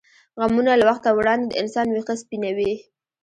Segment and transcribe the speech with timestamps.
[0.41, 2.73] غمونه له وخته وړاندې د انسان وېښته سپینوي.